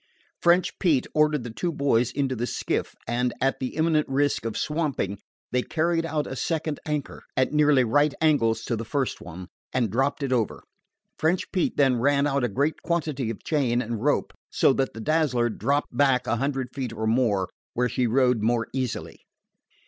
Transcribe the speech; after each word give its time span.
French 0.41 0.79
Pete 0.79 1.05
ordered 1.13 1.43
the 1.43 1.51
two 1.53 1.71
boys 1.71 2.11
into 2.11 2.35
the 2.35 2.47
skiff, 2.47 2.95
and, 3.07 3.35
at 3.39 3.59
the 3.59 3.75
imminent 3.75 4.07
risk 4.09 4.45
of 4.45 4.57
swamping, 4.57 5.19
they 5.51 5.61
carried 5.61 6.07
out 6.07 6.25
a 6.25 6.35
second 6.35 6.79
anchor, 6.87 7.21
at 7.37 7.53
nearly 7.53 7.83
right 7.83 8.15
angles 8.19 8.63
to 8.63 8.75
the 8.75 8.83
first 8.83 9.21
one, 9.21 9.47
and 9.71 9.91
dropped 9.91 10.23
it 10.23 10.31
over. 10.33 10.63
French 11.19 11.51
Pete 11.51 11.77
then 11.77 11.97
ran 11.99 12.25
out 12.25 12.43
a 12.43 12.49
great 12.49 12.81
quantity 12.81 13.29
of 13.29 13.43
chain 13.43 13.79
and 13.79 14.01
rope, 14.01 14.33
so 14.49 14.73
that 14.73 14.95
the 14.95 15.01
Dazzler 15.01 15.49
dropped 15.51 15.95
back 15.95 16.25
a 16.25 16.37
hundred 16.37 16.73
feet 16.73 16.91
or 16.93 17.05
more, 17.05 17.47
where 17.75 17.87
she 17.87 18.07
rode 18.07 18.41
more 18.41 18.69
easily. 18.73 19.19